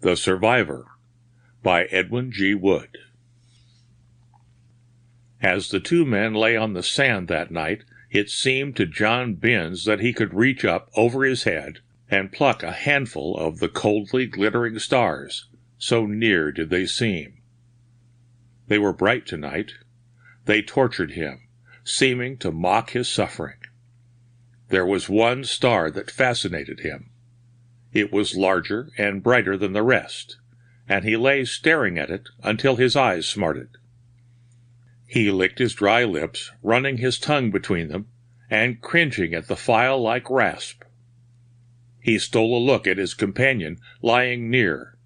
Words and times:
The 0.00 0.16
Survivor 0.16 0.86
by 1.64 1.86
Edwin 1.86 2.30
G. 2.30 2.54
Wood. 2.54 2.98
As 5.42 5.70
the 5.70 5.80
two 5.80 6.04
men 6.04 6.34
lay 6.34 6.56
on 6.56 6.72
the 6.72 6.84
sand 6.84 7.26
that 7.28 7.50
night, 7.50 7.82
it 8.08 8.30
seemed 8.30 8.76
to 8.76 8.86
John 8.86 9.34
Binns 9.34 9.84
that 9.86 9.98
he 9.98 10.12
could 10.12 10.34
reach 10.34 10.64
up 10.64 10.88
over 10.94 11.24
his 11.24 11.42
head 11.42 11.80
and 12.08 12.30
pluck 12.30 12.62
a 12.62 12.70
handful 12.70 13.36
of 13.36 13.58
the 13.58 13.68
coldly 13.68 14.26
glittering 14.26 14.78
stars, 14.78 15.48
so 15.78 16.06
near 16.06 16.52
did 16.52 16.70
they 16.70 16.86
seem. 16.86 17.42
They 18.68 18.78
were 18.78 18.92
bright 18.92 19.26
tonight. 19.26 19.72
They 20.44 20.62
tortured 20.62 21.12
him, 21.12 21.48
seeming 21.82 22.38
to 22.38 22.52
mock 22.52 22.90
his 22.90 23.08
suffering. 23.08 23.58
There 24.68 24.86
was 24.86 25.08
one 25.08 25.42
star 25.42 25.90
that 25.90 26.10
fascinated 26.10 26.80
him. 26.80 27.10
It 27.92 28.12
was 28.12 28.36
larger 28.36 28.90
and 28.98 29.22
brighter 29.22 29.56
than 29.56 29.72
the 29.72 29.82
rest, 29.82 30.36
and 30.88 31.04
he 31.04 31.16
lay 31.16 31.44
staring 31.44 31.98
at 31.98 32.10
it 32.10 32.28
until 32.42 32.76
his 32.76 32.96
eyes 32.96 33.26
smarted. 33.26 33.68
He 35.06 35.30
licked 35.30 35.58
his 35.58 35.74
dry 35.74 36.04
lips, 36.04 36.52
running 36.62 36.98
his 36.98 37.18
tongue 37.18 37.50
between 37.50 37.88
them, 37.88 38.08
and 38.50 38.82
cringing 38.82 39.32
at 39.32 39.48
the 39.48 39.56
file 39.56 40.00
like 40.00 40.28
rasp. 40.28 40.84
He 42.00 42.18
stole 42.18 42.56
a 42.56 42.60
look 42.64 42.86
at 42.86 42.98
his 42.98 43.14
companion 43.14 43.78
lying 44.02 44.50
near, 44.50 44.98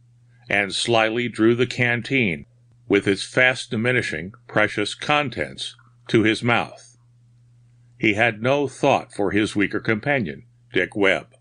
and 0.48 0.74
slyly 0.74 1.28
drew 1.28 1.54
the 1.54 1.66
canteen, 1.66 2.46
with 2.88 3.06
its 3.06 3.22
fast 3.22 3.70
diminishing 3.70 4.32
precious 4.48 4.94
contents, 4.94 5.76
to 6.08 6.24
his 6.24 6.42
mouth. 6.42 6.96
He 7.96 8.14
had 8.14 8.42
no 8.42 8.66
thought 8.66 9.14
for 9.14 9.30
his 9.30 9.54
weaker 9.54 9.80
companion, 9.80 10.46
Dick 10.72 10.96
Webb. 10.96 11.34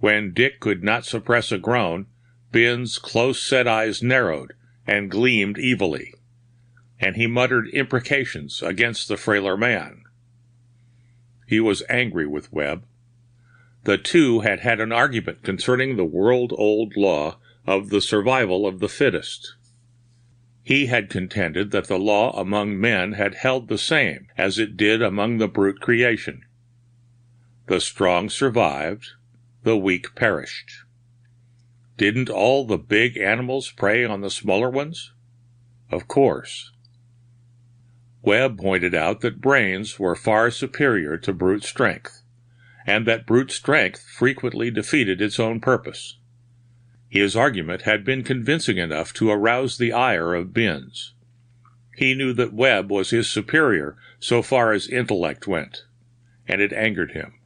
When 0.00 0.32
Dick 0.32 0.60
could 0.60 0.84
not 0.84 1.04
suppress 1.04 1.50
a 1.50 1.58
groan, 1.58 2.06
Binns' 2.52 2.98
close 2.98 3.42
set 3.42 3.66
eyes 3.66 4.02
narrowed 4.02 4.52
and 4.86 5.10
gleamed 5.10 5.58
evilly, 5.58 6.14
and 7.00 7.16
he 7.16 7.26
muttered 7.26 7.68
imprecations 7.70 8.62
against 8.62 9.08
the 9.08 9.16
frailer 9.16 9.56
man. 9.56 10.04
He 11.46 11.60
was 11.60 11.82
angry 11.88 12.26
with 12.26 12.52
Webb. 12.52 12.84
The 13.84 13.98
two 13.98 14.40
had 14.40 14.60
had 14.60 14.80
an 14.80 14.92
argument 14.92 15.42
concerning 15.42 15.96
the 15.96 16.04
world 16.04 16.52
old 16.56 16.96
law 16.96 17.38
of 17.66 17.90
the 17.90 18.00
survival 18.00 18.66
of 18.66 18.80
the 18.80 18.88
fittest. 18.88 19.54
He 20.62 20.86
had 20.86 21.10
contended 21.10 21.70
that 21.70 21.86
the 21.86 21.98
law 21.98 22.38
among 22.38 22.80
men 22.80 23.12
had 23.12 23.34
held 23.34 23.68
the 23.68 23.78
same 23.78 24.28
as 24.36 24.58
it 24.58 24.76
did 24.76 25.02
among 25.02 25.38
the 25.38 25.48
brute 25.48 25.80
creation. 25.80 26.44
The 27.66 27.80
strong 27.80 28.28
survived, 28.28 29.12
the 29.68 29.76
weak 29.76 30.14
perished. 30.14 30.70
Didn't 31.98 32.30
all 32.30 32.64
the 32.64 32.78
big 32.78 33.18
animals 33.18 33.70
prey 33.70 34.02
on 34.02 34.22
the 34.22 34.30
smaller 34.30 34.70
ones? 34.70 35.12
Of 35.90 36.08
course. 36.08 36.72
Webb 38.22 38.58
pointed 38.58 38.94
out 38.94 39.20
that 39.20 39.42
brains 39.42 39.98
were 39.98 40.16
far 40.16 40.50
superior 40.50 41.18
to 41.18 41.34
brute 41.34 41.64
strength, 41.64 42.22
and 42.86 43.06
that 43.06 43.26
brute 43.26 43.50
strength 43.50 44.08
frequently 44.08 44.70
defeated 44.70 45.20
its 45.20 45.38
own 45.38 45.60
purpose. 45.60 46.16
His 47.10 47.36
argument 47.36 47.82
had 47.82 48.06
been 48.06 48.24
convincing 48.24 48.78
enough 48.78 49.12
to 49.12 49.30
arouse 49.30 49.76
the 49.76 49.92
ire 49.92 50.34
of 50.34 50.54
Binns. 50.54 51.12
He 51.94 52.14
knew 52.14 52.32
that 52.32 52.54
Webb 52.54 52.90
was 52.90 53.10
his 53.10 53.28
superior 53.28 53.98
so 54.18 54.40
far 54.40 54.72
as 54.72 54.88
intellect 54.88 55.46
went, 55.46 55.84
and 56.46 56.62
it 56.62 56.72
angered 56.72 57.10
him. 57.10 57.37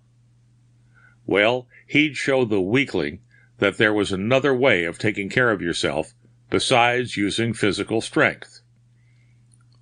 Well, 1.26 1.68
he'd 1.86 2.16
show 2.16 2.44
the 2.44 2.60
weakling 2.60 3.20
that 3.58 3.78
there 3.78 3.94
was 3.94 4.12
another 4.12 4.54
way 4.54 4.84
of 4.84 4.98
taking 4.98 5.28
care 5.28 5.50
of 5.50 5.62
yourself 5.62 6.14
besides 6.50 7.16
using 7.16 7.54
physical 7.54 8.00
strength. 8.00 8.60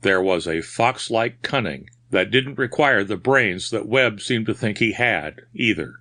There 0.03 0.23
was 0.23 0.47
a 0.47 0.61
fox 0.61 1.11
like 1.11 1.43
cunning 1.43 1.91
that 2.11 2.31
didn't 2.31 2.59
require 2.59 3.05
the 3.05 3.17
brains 3.17 3.71
that 3.71 3.89
Webb 3.89 4.21
seemed 4.21 4.47
to 4.47 4.55
think 4.55 4.79
he 4.79 4.93
had, 4.93 5.43
either. 5.55 5.95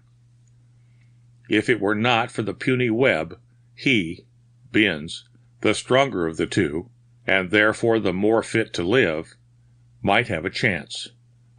If 1.49 1.69
it 1.69 1.79
were 1.79 1.95
not 1.95 2.31
for 2.31 2.41
the 2.41 2.53
puny 2.53 2.89
Webb, 2.89 3.39
he, 3.73 4.25
Binns, 4.71 5.27
the 5.61 5.73
stronger 5.73 6.27
of 6.27 6.37
the 6.37 6.47
two, 6.47 6.89
and 7.25 7.49
therefore 7.49 7.99
the 7.99 8.13
more 8.13 8.43
fit 8.43 8.73
to 8.73 8.83
live, 8.83 9.35
might 10.01 10.27
have 10.27 10.45
a 10.45 10.49
chance, 10.49 11.09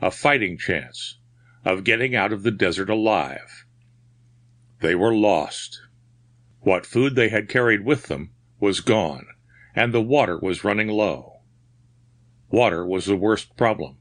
a 0.00 0.10
fighting 0.10 0.56
chance, 0.56 1.18
of 1.64 1.84
getting 1.84 2.14
out 2.14 2.32
of 2.32 2.42
the 2.42 2.50
desert 2.50 2.88
alive. 2.88 3.64
They 4.80 4.94
were 4.94 5.14
lost. 5.14 5.82
What 6.60 6.86
food 6.86 7.14
they 7.14 7.28
had 7.28 7.48
carried 7.48 7.84
with 7.84 8.06
them 8.06 8.32
was 8.58 8.80
gone, 8.80 9.26
and 9.74 9.92
the 9.92 10.02
water 10.02 10.38
was 10.38 10.64
running 10.64 10.88
low. 10.88 11.40
Water 12.50 12.86
was 12.86 13.06
the 13.06 13.16
worst 13.16 13.56
problem. 13.56 13.98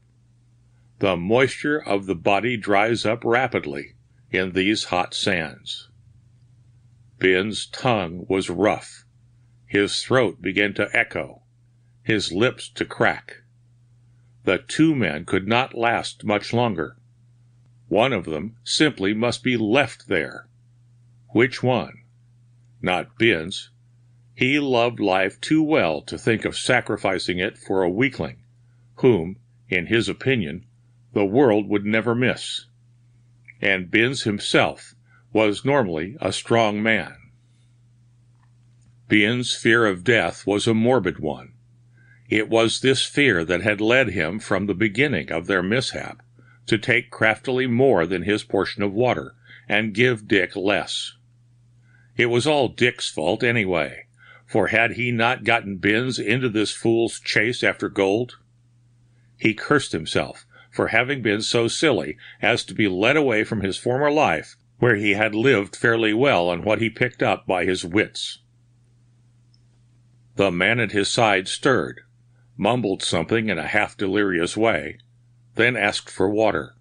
The 0.98 1.16
moisture 1.16 1.78
of 1.78 2.06
the 2.06 2.14
body 2.14 2.56
dries 2.56 3.06
up 3.06 3.24
rapidly 3.24 3.94
in 4.30 4.52
these 4.52 4.84
hot 4.84 5.14
sands. 5.14 5.88
Binns' 7.18 7.66
tongue 7.66 8.26
was 8.28 8.50
rough. 8.50 9.04
His 9.66 10.02
throat 10.02 10.42
began 10.42 10.74
to 10.74 10.88
echo, 10.96 11.42
his 12.02 12.32
lips 12.32 12.68
to 12.70 12.84
crack. 12.84 13.42
The 14.44 14.58
two 14.58 14.94
men 14.94 15.26
could 15.26 15.46
not 15.46 15.74
last 15.74 16.24
much 16.24 16.52
longer. 16.52 16.96
One 17.88 18.12
of 18.12 18.24
them 18.24 18.56
simply 18.64 19.14
must 19.14 19.42
be 19.42 19.56
left 19.56 20.08
there. 20.08 20.48
Which 21.32 21.62
one? 21.62 22.02
Not 22.82 23.16
Binns. 23.16 23.70
He 24.34 24.58
loved 24.58 24.98
life 24.98 25.40
too 25.40 25.62
well 25.62 26.02
to 26.02 26.18
think 26.18 26.44
of 26.44 26.56
sacrificing 26.56 27.38
it 27.38 27.56
for 27.56 27.82
a 27.82 27.88
weakling, 27.90 28.42
whom, 28.96 29.36
in 29.68 29.86
his 29.86 30.08
opinion, 30.08 30.66
the 31.12 31.24
world 31.24 31.68
would 31.68 31.84
never 31.84 32.16
miss. 32.16 32.66
And 33.60 33.92
Binns 33.92 34.24
himself 34.24 34.96
was 35.32 35.64
normally 35.64 36.16
a 36.20 36.32
strong 36.32 36.82
man. 36.82 37.14
Binns' 39.08 39.54
fear 39.54 39.86
of 39.86 40.02
death 40.02 40.46
was 40.46 40.66
a 40.66 40.74
morbid 40.74 41.20
one. 41.20 41.52
It 42.28 42.48
was 42.48 42.80
this 42.80 43.04
fear 43.04 43.44
that 43.44 43.62
had 43.62 43.80
led 43.80 44.10
him 44.10 44.40
from 44.40 44.66
the 44.66 44.74
beginning 44.74 45.30
of 45.30 45.46
their 45.46 45.62
mishap 45.62 46.22
to 46.66 46.76
take 46.76 47.10
craftily 47.10 47.68
more 47.68 48.04
than 48.04 48.22
his 48.22 48.42
portion 48.42 48.82
of 48.82 48.92
water 48.92 49.34
and 49.68 49.94
give 49.94 50.26
Dick 50.26 50.56
less. 50.56 51.12
It 52.20 52.28
was 52.28 52.46
all 52.46 52.68
Dick's 52.68 53.08
fault, 53.08 53.42
anyway, 53.42 54.04
for 54.44 54.66
had 54.66 54.96
he 54.96 55.10
not 55.10 55.42
gotten 55.42 55.78
Binns 55.78 56.18
into 56.18 56.50
this 56.50 56.70
fool's 56.70 57.18
chase 57.18 57.64
after 57.64 57.88
gold? 57.88 58.36
He 59.38 59.54
cursed 59.54 59.92
himself 59.92 60.44
for 60.70 60.88
having 60.88 61.22
been 61.22 61.40
so 61.40 61.66
silly 61.66 62.18
as 62.42 62.62
to 62.64 62.74
be 62.74 62.88
led 62.88 63.16
away 63.16 63.42
from 63.42 63.62
his 63.62 63.78
former 63.78 64.10
life, 64.10 64.56
where 64.80 64.96
he 64.96 65.12
had 65.14 65.34
lived 65.34 65.74
fairly 65.74 66.12
well 66.12 66.50
on 66.50 66.62
what 66.62 66.78
he 66.78 66.90
picked 66.90 67.22
up 67.22 67.46
by 67.46 67.64
his 67.64 67.86
wits. 67.86 68.40
The 70.36 70.50
man 70.50 70.78
at 70.78 70.92
his 70.92 71.08
side 71.08 71.48
stirred, 71.48 72.02
mumbled 72.54 73.02
something 73.02 73.48
in 73.48 73.58
a 73.58 73.66
half 73.66 73.96
delirious 73.96 74.58
way, 74.58 74.98
then 75.54 75.74
asked 75.74 76.10
for 76.10 76.28
water. 76.28 76.74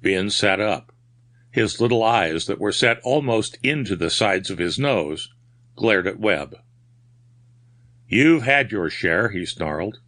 Binns 0.00 0.34
sat 0.34 0.60
up. 0.60 0.91
His 1.52 1.82
little 1.82 2.02
eyes, 2.02 2.46
that 2.46 2.58
were 2.58 2.72
set 2.72 2.98
almost 3.04 3.58
into 3.62 3.94
the 3.94 4.08
sides 4.08 4.50
of 4.50 4.58
his 4.58 4.78
nose, 4.78 5.28
glared 5.76 6.06
at 6.06 6.18
Webb. 6.18 6.56
You've 8.08 8.42
had 8.42 8.72
your 8.72 8.88
share, 8.88 9.28
he 9.28 9.44
snarled. 9.44 10.00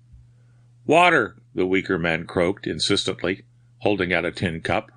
Water, 0.87 1.37
the 1.55 1.67
weaker 1.67 1.99
man 1.99 2.26
croaked 2.26 2.67
insistently, 2.67 3.43
holding 3.79 4.11
out 4.11 4.25
a 4.25 4.32
tin 4.32 4.62
cup. 4.62 4.91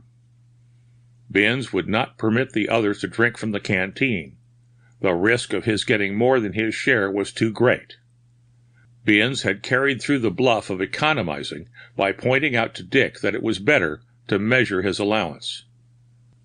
Binns 1.30 1.74
would 1.74 1.90
not 1.90 2.18
permit 2.18 2.54
the 2.54 2.70
others 2.70 3.02
to 3.02 3.08
drink 3.08 3.38
from 3.38 3.52
the 3.52 3.60
canteen. 3.60 4.38
The 5.02 5.14
risk 5.14 5.52
of 5.52 5.66
his 5.66 5.84
getting 5.84 6.16
more 6.16 6.40
than 6.40 6.54
his 6.54 6.74
share 6.74 7.12
was 7.12 7.34
too 7.34 7.52
great. 7.52 7.98
Binns 9.04 9.44
had 9.44 9.64
carried 9.64 10.02
through 10.02 10.20
the 10.20 10.32
bluff 10.32 10.70
of 10.70 10.82
economizing 10.82 11.68
by 11.98 12.14
pointing 12.14 12.56
out 12.56 12.74
to 12.76 12.84
Dick 12.84 13.20
that 13.20 13.36
it 13.36 13.44
was 13.44 13.60
better 13.60 14.02
to 14.30 14.40
measure 14.40 14.82
his 14.82 15.00
allowance. 15.00 15.66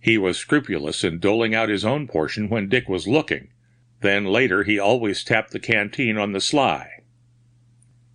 He 0.05 0.19
was 0.19 0.37
scrupulous 0.37 1.05
in 1.05 1.21
doling 1.21 1.55
out 1.55 1.69
his 1.69 1.85
own 1.85 2.09
portion 2.09 2.49
when 2.49 2.69
Dick 2.69 2.89
was 2.89 3.07
looking, 3.07 3.53
then 4.01 4.25
later 4.25 4.65
he 4.65 4.77
always 4.77 5.23
tapped 5.23 5.53
the 5.53 5.61
canteen 5.61 6.19
on 6.19 6.33
the 6.33 6.41
sly. 6.41 6.91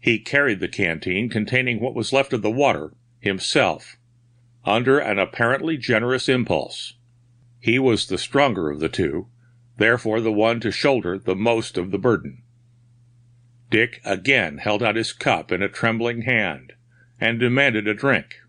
He 0.01 0.19
carried 0.19 0.59
the 0.59 0.67
canteen 0.67 1.29
containing 1.29 1.79
what 1.79 1.95
was 1.95 2.11
left 2.11 2.33
of 2.33 2.41
the 2.41 2.51
water, 2.51 2.91
himself, 3.21 3.95
under 4.65 4.99
an 4.99 5.17
apparently 5.17 5.77
generous 5.77 6.27
impulse. 6.27 6.95
He 7.57 7.79
was 7.79 8.07
the 8.07 8.17
stronger 8.17 8.69
of 8.69 8.81
the 8.81 8.89
two, 8.89 9.29
therefore 9.77 10.19
the 10.19 10.29
one 10.29 10.59
to 10.59 10.71
shoulder 10.71 11.17
the 11.17 11.37
most 11.37 11.77
of 11.77 11.91
the 11.91 11.97
burden. 11.97 12.43
Dick 13.69 14.01
again 14.03 14.57
held 14.57 14.83
out 14.83 14.97
his 14.97 15.13
cup 15.13 15.53
in 15.53 15.61
a 15.63 15.69
trembling 15.69 16.23
hand, 16.23 16.73
and 17.17 17.39
demanded 17.39 17.87
a 17.87 17.93
drink. 17.93 18.41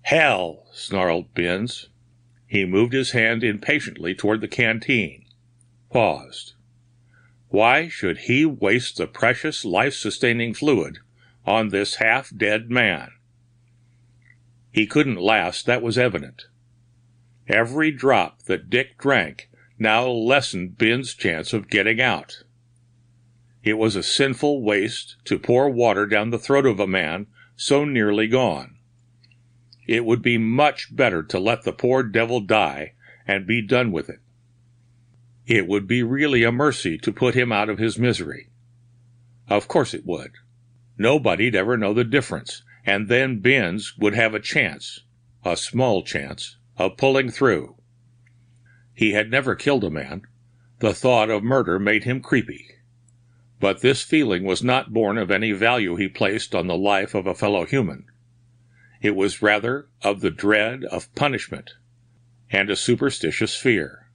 Hell! 0.00 0.64
snarled 0.72 1.34
Binns. 1.34 1.87
He 2.48 2.64
moved 2.64 2.94
his 2.94 3.10
hand 3.10 3.44
impatiently 3.44 4.14
toward 4.14 4.40
the 4.40 4.48
canteen, 4.48 5.26
paused. 5.90 6.54
Why 7.48 7.88
should 7.88 8.20
he 8.20 8.46
waste 8.46 8.96
the 8.96 9.06
precious 9.06 9.66
life 9.66 9.94
sustaining 9.94 10.54
fluid 10.54 10.98
on 11.44 11.68
this 11.68 11.96
half 11.96 12.34
dead 12.34 12.70
man? 12.70 13.10
He 14.72 14.86
couldn't 14.86 15.20
last, 15.20 15.66
that 15.66 15.82
was 15.82 15.98
evident. 15.98 16.46
Every 17.48 17.90
drop 17.90 18.42
that 18.44 18.70
Dick 18.70 18.98
drank 18.98 19.50
now 19.78 20.08
lessened 20.08 20.78
Binns' 20.78 21.14
chance 21.14 21.52
of 21.52 21.68
getting 21.68 22.00
out. 22.00 22.44
It 23.62 23.74
was 23.74 23.94
a 23.94 24.02
sinful 24.02 24.62
waste 24.62 25.16
to 25.24 25.38
pour 25.38 25.68
water 25.68 26.06
down 26.06 26.30
the 26.30 26.38
throat 26.38 26.64
of 26.64 26.80
a 26.80 26.86
man 26.86 27.26
so 27.56 27.84
nearly 27.84 28.26
gone. 28.26 28.77
It 29.88 30.04
would 30.04 30.20
be 30.20 30.36
much 30.36 30.94
better 30.94 31.22
to 31.22 31.40
let 31.40 31.62
the 31.62 31.72
poor 31.72 32.02
devil 32.02 32.40
die 32.40 32.92
and 33.26 33.46
be 33.46 33.62
done 33.62 33.90
with 33.90 34.10
it. 34.10 34.20
It 35.46 35.66
would 35.66 35.88
be 35.88 36.02
really 36.02 36.44
a 36.44 36.52
mercy 36.52 36.98
to 36.98 37.10
put 37.10 37.34
him 37.34 37.50
out 37.50 37.70
of 37.70 37.78
his 37.78 37.98
misery. 37.98 38.50
Of 39.48 39.66
course 39.66 39.94
it 39.94 40.04
would. 40.04 40.32
Nobody'd 40.98 41.54
ever 41.54 41.78
know 41.78 41.94
the 41.94 42.04
difference, 42.04 42.62
and 42.84 43.08
then 43.08 43.38
Binns 43.38 43.96
would 43.96 44.14
have 44.14 44.34
a 44.34 44.40
chance, 44.40 45.00
a 45.42 45.56
small 45.56 46.02
chance, 46.02 46.58
of 46.76 46.98
pulling 46.98 47.30
through. 47.30 47.76
He 48.92 49.12
had 49.12 49.30
never 49.30 49.54
killed 49.54 49.84
a 49.84 49.90
man. 49.90 50.26
The 50.80 50.92
thought 50.92 51.30
of 51.30 51.42
murder 51.42 51.78
made 51.78 52.04
him 52.04 52.20
creepy. 52.20 52.66
But 53.58 53.80
this 53.80 54.02
feeling 54.02 54.44
was 54.44 54.62
not 54.62 54.92
born 54.92 55.16
of 55.16 55.30
any 55.30 55.52
value 55.52 55.96
he 55.96 56.08
placed 56.08 56.54
on 56.54 56.66
the 56.66 56.76
life 56.76 57.14
of 57.14 57.26
a 57.26 57.34
fellow 57.34 57.64
human. 57.64 58.04
It 59.00 59.14
was 59.14 59.42
rather 59.42 59.88
of 60.02 60.20
the 60.20 60.30
dread 60.30 60.84
of 60.84 61.14
punishment 61.14 61.74
and 62.50 62.68
a 62.68 62.76
superstitious 62.76 63.56
fear. 63.56 64.08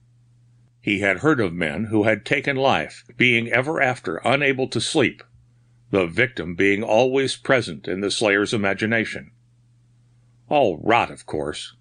He 0.80 1.00
had 1.00 1.18
heard 1.18 1.40
of 1.40 1.54
men 1.54 1.84
who 1.84 2.02
had 2.02 2.26
taken 2.26 2.56
life, 2.56 3.04
being 3.16 3.48
ever 3.48 3.80
after 3.80 4.16
unable 4.24 4.68
to 4.68 4.80
sleep, 4.80 5.22
the 5.90 6.06
victim 6.06 6.54
being 6.54 6.82
always 6.82 7.36
present 7.36 7.88
in 7.88 8.00
the 8.00 8.10
slayer's 8.10 8.52
imagination. 8.52 9.30
All 10.48 10.76
rot, 10.78 11.10
of 11.10 11.24
course, 11.24 11.74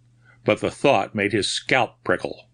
but 0.45 0.61
the 0.61 0.71
thought 0.71 1.13
made 1.13 1.33
his 1.33 1.49
scalp 1.49 2.01
prickle. 2.03 2.47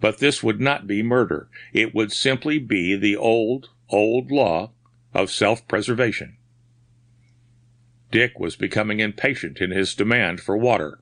But 0.00 0.18
this 0.18 0.42
would 0.42 0.60
not 0.60 0.86
be 0.86 1.02
murder. 1.02 1.48
It 1.72 1.94
would 1.94 2.12
simply 2.12 2.58
be 2.58 2.96
the 2.96 3.16
old, 3.16 3.70
old 3.88 4.30
law 4.30 4.72
of 5.14 5.30
self 5.30 5.66
preservation. 5.68 6.36
Dick 8.12 8.38
was 8.38 8.56
becoming 8.56 9.00
impatient 9.00 9.60
in 9.60 9.70
his 9.70 9.94
demand 9.94 10.40
for 10.40 10.56
water. 10.56 11.00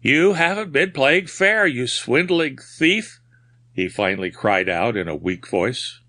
You 0.00 0.32
haven't 0.32 0.72
been 0.72 0.90
playing 0.90 1.26
fair, 1.26 1.66
you 1.66 1.86
swindling 1.86 2.56
thief, 2.56 3.20
he 3.72 3.86
finally 3.86 4.30
cried 4.30 4.68
out 4.68 4.96
in 4.96 5.08
a 5.08 5.14
weak 5.14 5.46
voice. 5.46 6.00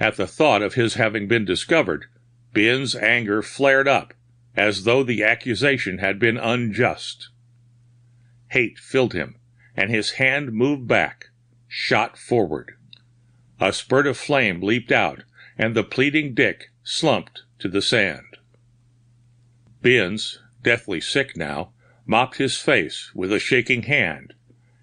At 0.00 0.16
the 0.16 0.26
thought 0.26 0.62
of 0.62 0.74
his 0.74 0.94
having 0.94 1.28
been 1.28 1.44
discovered, 1.44 2.06
Binns' 2.52 2.96
anger 2.96 3.42
flared 3.42 3.86
up, 3.86 4.14
as 4.56 4.84
though 4.84 5.04
the 5.04 5.22
accusation 5.22 5.98
had 5.98 6.18
been 6.18 6.38
unjust. 6.38 7.28
Hate 8.48 8.78
filled 8.78 9.12
him, 9.12 9.36
and 9.76 9.90
his 9.90 10.12
hand 10.12 10.52
moved 10.52 10.88
back, 10.88 11.26
shot 11.68 12.16
forward. 12.16 12.72
A 13.60 13.72
spurt 13.72 14.06
of 14.06 14.16
flame 14.16 14.60
leaped 14.62 14.92
out, 14.92 15.24
and 15.58 15.74
the 15.74 15.84
pleading 15.84 16.34
Dick 16.34 16.70
slumped 16.82 17.42
to 17.58 17.68
the 17.68 17.82
sand. 17.82 18.38
Binns, 19.84 20.38
deathly 20.62 20.98
sick 20.98 21.36
now, 21.36 21.74
mopped 22.06 22.38
his 22.38 22.56
face 22.56 23.12
with 23.14 23.30
a 23.30 23.38
shaking 23.38 23.82
hand 23.82 24.32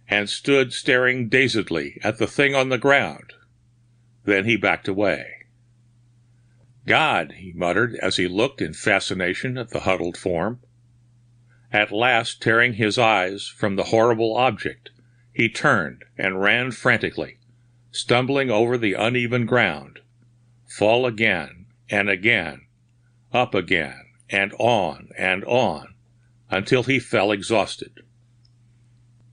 and 0.07 0.29
stood 0.29 0.73
staring 0.73 1.27
dazedly 1.27 1.99
at 2.03 2.19
the 2.19 2.27
thing 2.27 2.53
on 2.53 2.69
the 2.69 2.77
ground. 2.77 3.33
Then 4.25 4.45
he 4.45 4.57
backed 4.57 4.87
away. 4.87 5.47
God, 6.85 7.31
he 7.37 7.51
muttered 7.51 7.95
as 7.95 8.17
he 8.17 8.27
looked 8.27 8.61
in 8.61 8.75
fascination 8.75 9.57
at 9.57 9.71
the 9.71 9.79
huddled 9.79 10.17
form. 10.17 10.59
At 11.71 11.91
last, 11.91 12.39
tearing 12.39 12.73
his 12.73 12.99
eyes 12.99 13.47
from 13.47 13.77
the 13.77 13.85
horrible 13.85 14.37
object, 14.37 14.91
he 15.33 15.49
turned 15.49 16.05
and 16.15 16.39
ran 16.39 16.69
frantically, 16.69 17.39
stumbling 17.89 18.51
over 18.51 18.77
the 18.77 18.93
uneven 18.93 19.47
ground, 19.47 19.97
fall 20.67 21.07
again 21.07 21.65
and 21.89 22.07
again, 22.07 22.67
up 23.33 23.55
again 23.55 24.10
and 24.31 24.53
on 24.53 25.09
and 25.17 25.43
on, 25.45 25.93
until 26.49 26.83
he 26.83 26.99
fell 26.99 27.31
exhausted. 27.31 28.01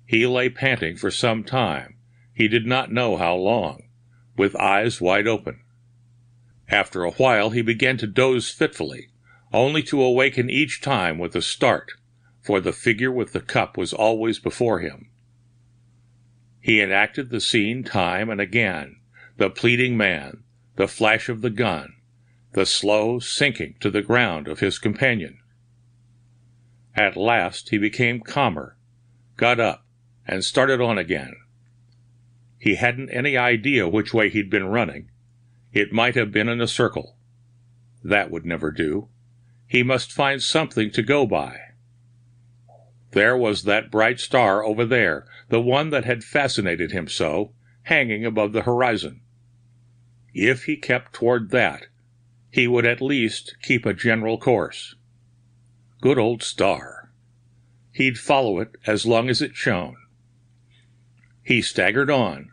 He 0.05 0.27
lay 0.27 0.49
panting 0.49 0.97
for 0.97 1.11
some 1.11 1.45
time, 1.45 1.97
he 2.33 2.49
did 2.49 2.67
not 2.67 2.93
know 2.93 3.17
how 3.17 3.35
long, 3.35 3.89
with 4.37 4.57
eyes 4.57 5.01
wide 5.01 5.27
open. 5.27 5.61
After 6.69 7.05
a 7.05 7.13
while 7.13 7.51
he 7.51 7.63
began 7.63 7.97
to 7.99 8.07
doze 8.07 8.51
fitfully, 8.51 9.09
only 9.53 9.83
to 9.85 10.03
awaken 10.03 10.51
each 10.51 10.81
time 10.81 11.19
with 11.19 11.35
a 11.35 11.43
start, 11.43 11.93
for 12.43 12.61
the 12.61 12.73
figure 12.73 13.11
with 13.11 13.33
the 13.33 13.41
cup 13.41 13.77
was 13.77 13.93
always 13.93 14.39
before 14.39 14.81
him. 14.81 15.11
He 16.61 16.81
enacted 16.81 17.31
the 17.31 17.41
scene 17.41 17.85
time 17.85 18.31
and 18.31 18.41
again 18.41 18.97
the 19.37 19.49
pleading 19.49 19.97
man, 19.97 20.43
the 20.77 20.89
flash 20.89 21.29
of 21.29 21.43
the 21.43 21.51
gun, 21.51 21.95
the 22.53 22.67
slow 22.67 23.19
sinking 23.19 23.75
to 23.81 23.91
the 23.91 24.03
ground 24.03 24.49
of 24.49 24.61
his 24.61 24.79
companion. 24.79 25.39
At 26.95 27.17
last 27.17 27.69
he 27.69 27.79
became 27.79 28.21
calmer, 28.21 28.77
got 29.37 29.61
up, 29.61 29.85
and 30.27 30.45
started 30.45 30.81
on 30.81 30.99
again. 30.99 31.35
He 32.59 32.75
hadn't 32.75 33.11
any 33.11 33.37
idea 33.37 33.89
which 33.89 34.13
way 34.13 34.29
he'd 34.29 34.51
been 34.51 34.67
running. 34.67 35.11
It 35.73 35.93
might 35.93 36.17
have 36.17 36.33
been 36.33 36.49
in 36.49 36.61
a 36.61 36.67
circle. 36.67 37.17
That 38.03 38.31
would 38.31 38.45
never 38.45 38.71
do. 38.71 39.09
He 39.67 39.83
must 39.83 40.11
find 40.11 40.43
something 40.43 40.91
to 40.93 41.03
go 41.03 41.27
by. 41.27 41.61
There 43.13 43.37
was 43.37 43.63
that 43.65 43.91
bright 43.91 44.21
star 44.21 44.65
over 44.65 44.85
there, 44.85 45.27
the 45.49 45.61
one 45.61 45.91
that 45.91 46.05
had 46.05 46.25
fascinated 46.25 46.93
him 46.93 47.07
so, 47.09 47.53
hanging 47.83 48.25
above 48.25 48.53
the 48.53 48.63
horizon. 48.63 49.21
If 50.35 50.65
he 50.65 50.77
kept 50.77 51.13
toward 51.13 51.51
that, 51.51 51.87
he 52.51 52.67
would 52.67 52.87
at 52.87 53.03
least 53.03 53.57
keep 53.63 53.85
a 53.85 53.93
general 53.93 54.39
course. 54.39 54.95
Good 56.01 56.19
old 56.19 56.43
star. 56.43 57.13
He'd 57.93 58.19
follow 58.19 58.61
it 58.61 58.77
as 58.87 59.07
long 59.07 59.29
as 59.29 59.43
it 59.43 59.55
shone. 59.55 59.97
He 61.43 61.61
staggered 61.63 62.11
on. 62.11 62.51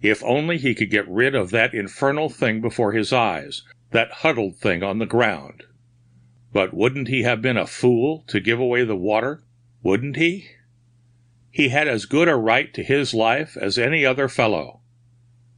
If 0.00 0.22
only 0.22 0.58
he 0.58 0.74
could 0.74 0.90
get 0.90 1.08
rid 1.08 1.34
of 1.34 1.50
that 1.50 1.74
infernal 1.74 2.28
thing 2.28 2.60
before 2.60 2.92
his 2.92 3.12
eyes, 3.12 3.62
that 3.90 4.12
huddled 4.22 4.56
thing 4.56 4.82
on 4.82 4.98
the 4.98 5.06
ground. 5.06 5.64
But 6.52 6.74
wouldn't 6.74 7.08
he 7.08 7.22
have 7.22 7.42
been 7.42 7.56
a 7.56 7.66
fool 7.66 8.24
to 8.28 8.40
give 8.40 8.60
away 8.60 8.84
the 8.84 8.96
water? 8.96 9.42
Wouldn't 9.82 10.16
he? 10.16 10.48
He 11.50 11.70
had 11.70 11.88
as 11.88 12.04
good 12.04 12.28
a 12.28 12.36
right 12.36 12.72
to 12.74 12.82
his 12.82 13.14
life 13.14 13.56
as 13.56 13.78
any 13.78 14.04
other 14.04 14.28
fellow. 14.28 14.80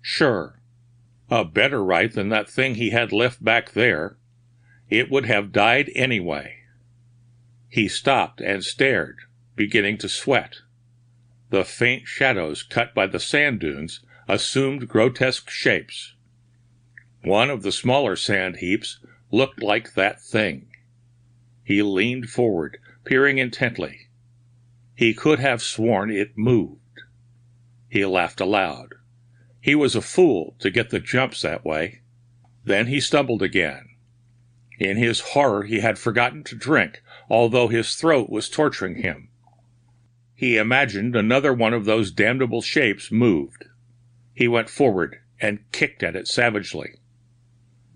Sure. 0.01 0.58
A 1.31 1.45
better 1.45 1.85
right 1.85 2.11
than 2.13 2.31
that 2.31 2.49
thing 2.49 2.77
he 2.77 2.91
had 2.91 3.13
left 3.13 3.45
back 3.45 3.73
there. 3.73 4.17
It 4.89 5.11
would 5.11 5.27
have 5.27 5.53
died 5.53 5.91
anyway. 5.95 6.59
He 7.69 7.87
stopped 7.87 8.41
and 8.41 8.65
stared, 8.65 9.19
beginning 9.55 9.99
to 9.99 10.09
sweat. 10.09 10.61
The 11.51 11.65
faint 11.65 12.07
shadows 12.07 12.63
cut 12.63 12.95
by 12.95 13.07
the 13.07 13.21
sand 13.21 13.61
dunes 13.61 14.01
assumed 14.27 14.89
grotesque 14.89 15.51
shapes. 15.51 16.15
One 17.23 17.51
of 17.51 17.63
the 17.63 17.73
smaller 17.73 18.17
sand 18.17 18.57
heaps 18.57 18.99
looked 19.31 19.63
like 19.63 19.95
that 19.95 20.23
thing. 20.23 20.69
He 21.63 21.83
leaned 21.83 22.31
forward, 22.31 22.79
peering 23.05 23.37
intently. 23.37 24.09
He 24.95 25.13
could 25.13 25.39
have 25.39 25.61
sworn 25.61 26.11
it 26.11 26.39
moved. 26.39 27.03
He 27.89 28.05
laughed 28.07 28.41
aloud. 28.41 28.95
He 29.61 29.75
was 29.75 29.95
a 29.95 30.03
fool 30.03 30.55
to 30.61 30.71
get 30.71 30.91
the 30.91 31.01
jumps 31.01 31.43
that 31.43 31.65
way. 31.65 32.01
Then 32.65 32.87
he 32.87 33.01
stumbled 33.01 33.43
again. 33.43 33.89
In 34.79 34.97
his 34.97 35.21
horror, 35.21 35.65
he 35.65 35.81
had 35.81 35.99
forgotten 35.99 36.45
to 36.45 36.55
drink, 36.55 37.03
although 37.29 37.69
his 37.69 37.95
throat 37.97 38.31
was 38.31 38.49
torturing 38.49 38.97
him. 38.97 39.29
He 40.35 40.57
imagined 40.57 41.17
another 41.17 41.53
one 41.53 41.75
of 41.75 41.85
those 41.85 42.13
damnable 42.13 42.63
shapes 42.63 43.11
moved. 43.11 43.65
He 44.33 44.47
went 44.47 44.71
forward 44.71 45.19
and 45.41 45.71
kicked 45.73 46.05
at 46.05 46.15
it 46.15 46.29
savagely. 46.29 46.95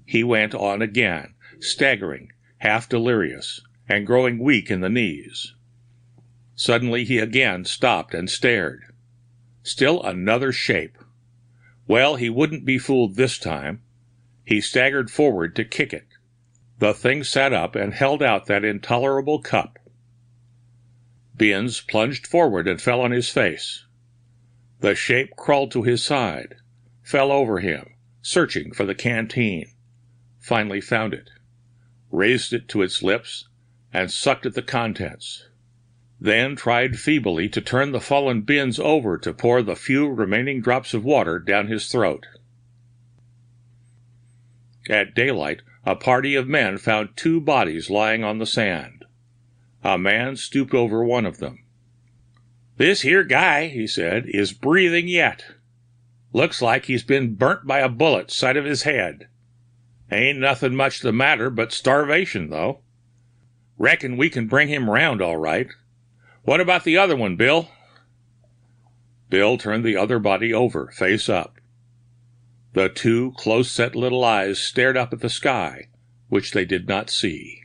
He 0.04 0.25
went 0.25 0.54
on 0.54 0.83
again, 0.83 1.35
staggering, 1.61 2.33
half 2.59 2.88
delirious, 2.88 3.61
and 3.88 4.07
growing 4.07 4.40
weak 4.40 4.71
in 4.71 4.81
the 4.81 4.88
knees. 4.88 5.54
Suddenly 6.57 7.04
he 7.04 7.19
again 7.19 7.64
stopped 7.64 8.14
and 8.14 8.28
stared. 8.28 8.83
Still 9.62 10.02
another 10.02 10.50
shape. 10.50 10.99
Well, 11.92 12.16
he 12.16 12.30
wouldn't 12.30 12.64
be 12.64 12.78
fooled 12.78 13.16
this 13.16 13.37
time. 13.37 13.82
He 14.46 14.62
staggered 14.62 15.11
forward 15.11 15.54
to 15.56 15.62
kick 15.62 15.92
it. 15.92 16.06
The 16.78 16.94
thing 16.94 17.22
sat 17.22 17.52
up 17.52 17.76
and 17.76 17.92
held 17.92 18.22
out 18.22 18.46
that 18.46 18.64
intolerable 18.64 19.40
cup. 19.40 19.78
Binns 21.37 21.82
plunged 21.82 22.26
forward 22.26 22.66
and 22.66 22.80
fell 22.80 23.02
on 23.02 23.11
his 23.11 23.28
face. 23.28 23.84
The 24.80 24.94
shape 24.94 25.37
crawled 25.37 25.70
to 25.72 25.82
his 25.82 26.02
side, 26.02 26.54
fell 27.02 27.30
over 27.30 27.61
him, 27.61 27.90
searching 28.22 28.72
for 28.72 28.87
the 28.87 28.94
canteen, 28.94 29.66
finally 30.40 30.80
found 30.80 31.12
it, 31.12 31.28
raised 32.11 32.54
it 32.54 32.68
to 32.68 32.80
its 32.80 33.02
lips, 33.02 33.50
and 33.92 34.11
sucked 34.11 34.46
at 34.46 34.54
the 34.54 34.62
contents. 34.62 35.46
Then 36.24 36.54
tried 36.54 37.00
feebly 37.00 37.48
to 37.48 37.60
turn 37.60 37.90
the 37.90 38.00
fallen 38.00 38.42
Binns 38.42 38.78
over 38.78 39.18
to 39.18 39.34
pour 39.34 39.60
the 39.60 39.74
few 39.74 40.08
remaining 40.08 40.60
drops 40.60 40.94
of 40.94 41.04
water 41.04 41.40
down 41.40 41.66
his 41.66 41.90
throat. 41.90 42.28
At 44.88 45.16
daylight, 45.16 45.62
a 45.84 45.96
party 45.96 46.36
of 46.36 46.46
men 46.46 46.78
found 46.78 47.16
two 47.16 47.40
bodies 47.40 47.90
lying 47.90 48.22
on 48.22 48.38
the 48.38 48.46
sand. 48.46 49.04
A 49.82 49.98
man 49.98 50.36
stooped 50.36 50.74
over 50.74 51.02
one 51.04 51.26
of 51.26 51.38
them. 51.38 51.64
"This 52.76 53.00
here 53.00 53.24
guy," 53.24 53.66
he 53.66 53.88
said, 53.88 54.26
"is 54.28 54.52
breathing 54.52 55.08
yet. 55.08 55.56
Looks 56.32 56.62
like 56.62 56.84
he's 56.84 57.02
been 57.02 57.34
burnt 57.34 57.66
by 57.66 57.80
a 57.80 57.88
bullet 57.88 58.30
side 58.30 58.56
of 58.56 58.64
his 58.64 58.84
head. 58.84 59.26
Ain't 60.08 60.38
nothing 60.38 60.76
much 60.76 61.00
the 61.00 61.12
matter 61.12 61.50
but 61.50 61.72
starvation, 61.72 62.48
though. 62.48 62.82
Reckon 63.76 64.16
we 64.16 64.30
can 64.30 64.46
bring 64.46 64.68
him 64.68 64.88
round 64.88 65.20
all 65.20 65.36
right. 65.36 65.66
What 66.44 66.61
about 66.61 66.82
the 66.82 66.99
other 66.99 67.14
one, 67.14 67.37
Bill?" 67.37 67.70
Bill 69.30 69.56
turned 69.56 69.84
the 69.84 69.96
other 69.96 70.18
body 70.18 70.52
over, 70.52 70.90
face 70.90 71.28
up. 71.28 71.61
The 72.72 72.88
two 72.88 73.32
close 73.37 73.70
set 73.70 73.94
little 73.94 74.25
eyes 74.25 74.58
stared 74.58 74.96
up 74.96 75.12
at 75.12 75.20
the 75.20 75.30
sky, 75.30 75.88
which 76.28 76.50
they 76.50 76.64
did 76.64 76.88
not 76.88 77.11
see. 77.11 77.62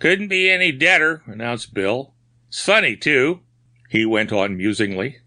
"Couldn't 0.00 0.28
be 0.28 0.50
any 0.50 0.72
deader," 0.72 1.22
announced 1.26 1.72
Bill. 1.72 2.14
"'S 2.50 2.64
funny, 2.64 2.96
too," 2.96 3.42
he 3.88 4.04
went 4.04 4.32
on 4.32 4.56
musingly, 4.56 5.18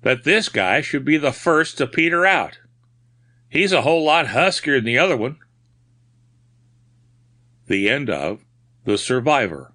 "that 0.00 0.24
this 0.24 0.48
guy 0.48 0.80
should 0.80 1.04
be 1.04 1.18
the 1.18 1.32
first 1.32 1.76
to 1.78 1.86
peter 1.86 2.24
out. 2.24 2.60
He's 3.48 3.72
a 3.72 3.82
whole 3.82 4.04
lot 4.04 4.28
huskier 4.28 4.76
than 4.76 4.84
the 4.86 4.98
other 4.98 5.18
one." 5.18 5.38
The 7.66 7.90
end 7.90 8.08
of 8.08 8.44
The 8.84 8.96
Survivor 8.96 9.74